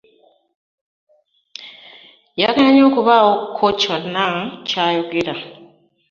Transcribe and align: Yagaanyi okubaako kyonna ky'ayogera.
Yagaanyi 2.41 2.81
okubaako 2.89 3.65
kyonna 3.81 4.25
ky'ayogera. 4.67 5.33